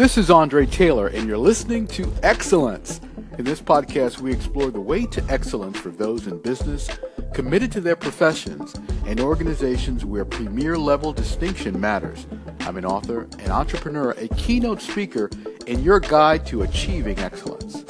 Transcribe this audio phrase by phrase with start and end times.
[0.00, 3.02] This is Andre Taylor, and you're listening to Excellence.
[3.36, 6.88] In this podcast, we explore the way to excellence for those in business
[7.34, 8.74] committed to their professions
[9.04, 12.26] and organizations where premier level distinction matters.
[12.60, 15.28] I'm an author, an entrepreneur, a keynote speaker,
[15.66, 17.84] and your guide to achieving excellence.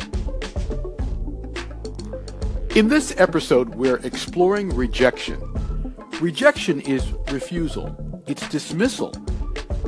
[2.75, 5.95] In this episode, we're exploring rejection.
[6.21, 9.13] Rejection is refusal, it's dismissal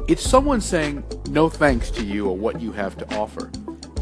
[0.08, 3.50] it's someone saying no thanks to you or what you have to offer.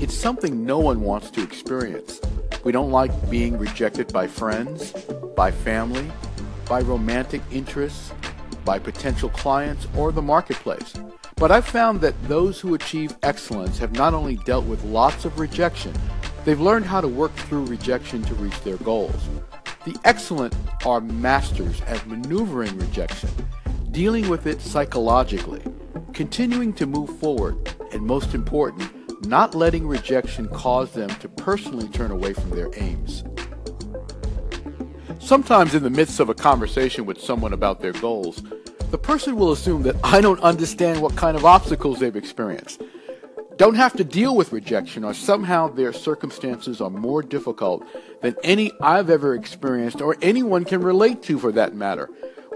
[0.01, 2.21] It's something no one wants to experience.
[2.65, 4.93] We don't like being rejected by friends,
[5.37, 6.11] by family,
[6.69, 8.13] by romantic interests,
[8.65, 10.95] by potential clients, or the marketplace.
[11.37, 15.39] But I've found that those who achieve excellence have not only dealt with lots of
[15.39, 15.93] rejection,
[16.45, 19.29] they've learned how to work through rejection to reach their goals.
[19.85, 23.31] The excellent are masters at maneuvering rejection,
[23.91, 25.63] dealing with it psychologically,
[26.21, 27.57] continuing to move forward,
[27.93, 33.25] and most important, not letting rejection cause them to personally turn away from their aims.
[35.19, 38.43] Sometimes, in the midst of a conversation with someone about their goals,
[38.91, 42.83] the person will assume that I don't understand what kind of obstacles they've experienced,
[43.57, 47.87] don't have to deal with rejection, or somehow their circumstances are more difficult
[48.21, 52.11] than any I've ever experienced or anyone can relate to for that matter.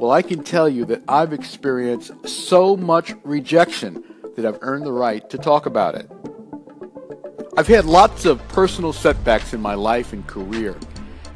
[0.05, 4.05] Well, I can tell you that I've experienced so much rejection
[4.37, 6.11] that I've earned the right to talk about it.
[7.57, 10.77] I've had lots of personal setbacks in my life and career.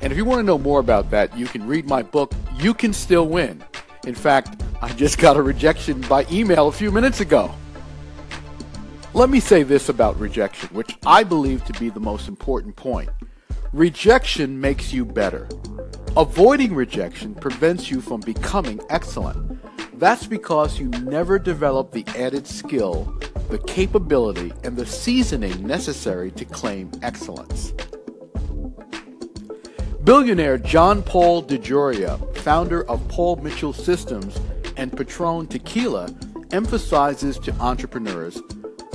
[0.03, 2.75] And if you want to know more about that, you can read my book, You
[2.75, 3.65] Can Still Win.
[4.07, 7.51] In fact, I just got a rejection by email a few minutes ago.
[9.15, 13.09] Let me say this about rejection, which I believe to be the most important point.
[13.73, 15.49] Rejection makes you better.
[16.17, 19.61] Avoiding rejection prevents you from becoming excellent.
[19.99, 23.05] That's because you never develop the added skill,
[23.51, 27.73] the capability, and the seasoning necessary to claim excellence.
[30.05, 34.41] Billionaire John Paul DeJoria, founder of Paul Mitchell Systems
[34.77, 36.09] and Patron Tequila,
[36.51, 38.41] emphasizes to entrepreneurs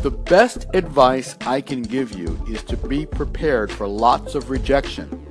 [0.04, 5.23] the best advice I can give you is to be prepared for lots of rejection.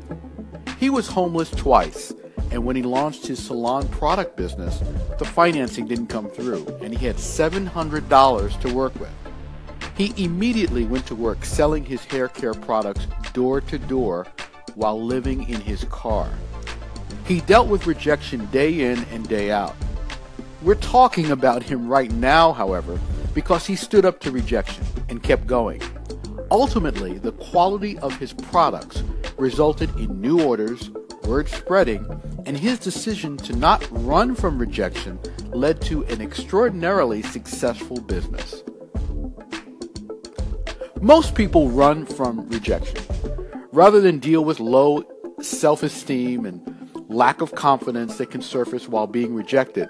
[0.83, 2.13] He was homeless twice,
[2.51, 4.83] and when he launched his salon product business,
[5.17, 9.13] the financing didn't come through, and he had $700 to work with.
[9.97, 14.27] He immediately went to work selling his hair care products door to door
[14.75, 16.29] while living in his car.
[17.27, 19.77] He dealt with rejection day in and day out.
[20.63, 22.99] We're talking about him right now, however,
[23.35, 25.81] because he stood up to rejection and kept going.
[26.51, 29.05] Ultimately, the quality of his products
[29.39, 30.91] resulted in new orders,
[31.25, 32.07] word spreading,
[32.47, 35.19] and his decision to not run from rejection
[35.53, 38.63] led to an extraordinarily successful business.
[41.01, 43.05] Most people run from rejection.
[43.73, 45.05] Rather than deal with low
[45.41, 46.63] self esteem and
[47.09, 49.89] lack of confidence that can surface while being rejected,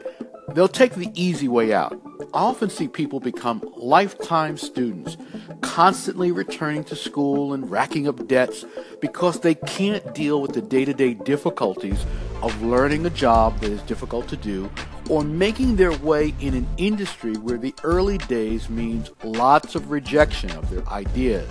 [0.54, 2.01] they'll take the easy way out.
[2.34, 5.18] I often see people become lifetime students
[5.60, 8.64] constantly returning to school and racking up debts
[9.02, 12.06] because they can't deal with the day to day difficulties
[12.40, 14.70] of learning a job that is difficult to do
[15.10, 20.50] or making their way in an industry where the early days means lots of rejection
[20.52, 21.50] of their ideas,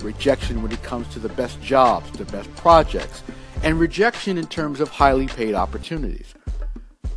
[0.00, 3.22] rejection when it comes to the best jobs, the best projects,
[3.62, 6.35] and rejection in terms of highly paid opportunities.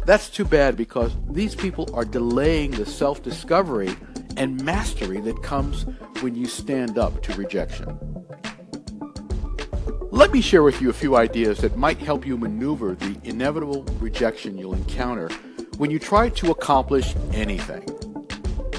[0.09, 3.96] That's too bad because these people are delaying the self discovery
[4.38, 5.86] and mastery that comes
[6.22, 7.96] when you stand up to rejection.
[10.09, 13.84] Let me share with you a few ideas that might help you maneuver the inevitable
[14.00, 15.30] rejection you'll encounter
[15.78, 17.84] when you try to accomplish anything.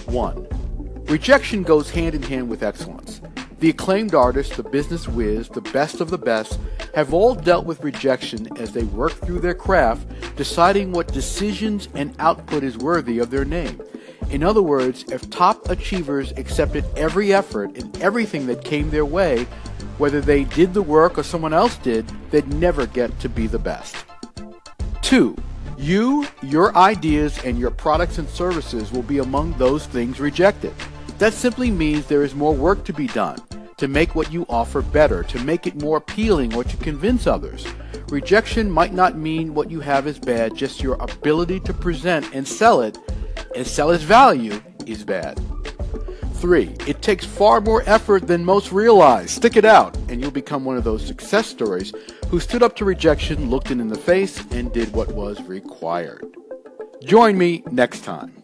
[0.07, 0.49] 1.
[1.05, 3.21] Rejection goes hand in hand with excellence.
[3.61, 6.59] The acclaimed artists, the business whiz, the best of the best
[6.95, 12.15] have all dealt with rejection as they work through their craft, deciding what decisions and
[12.19, 13.79] output is worthy of their name.
[14.31, 19.45] In other words, if top achievers accepted every effort and everything that came their way,
[19.99, 23.59] whether they did the work or someone else did, they'd never get to be the
[23.59, 23.95] best.
[25.03, 25.37] 2.
[25.77, 30.73] You, your ideas, and your products and services will be among those things rejected.
[31.19, 33.39] That simply means there is more work to be done
[33.81, 37.67] to make what you offer better, to make it more appealing, or to convince others.
[38.11, 42.47] Rejection might not mean what you have is bad, just your ability to present and
[42.47, 42.99] sell it
[43.57, 45.41] and sell its value is bad.
[46.35, 46.75] 3.
[46.87, 49.31] It takes far more effort than most realize.
[49.31, 51.95] Stick it out, and you'll become one of those success stories
[52.29, 56.25] who stood up to rejection, looked it in the face, and did what was required.
[57.03, 58.40] Join me next time.